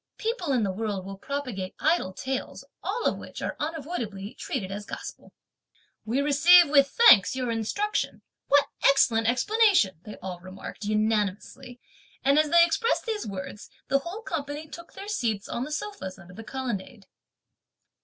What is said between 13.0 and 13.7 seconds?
these words,